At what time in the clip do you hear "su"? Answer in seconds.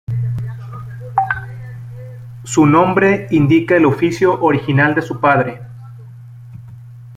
2.43-2.61, 5.03-5.19